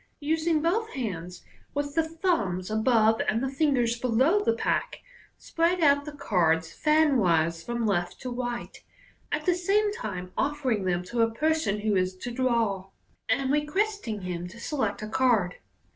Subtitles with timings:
[0.19, 1.43] Using both hands,
[1.75, 5.01] with the thumbs above and the fingers below the pack,
[5.37, 8.75] spread out the cards fanwise from left to right,
[9.31, 12.89] at the same time offering them to the person who is to draw,
[13.29, 15.57] and requesting him to select a card.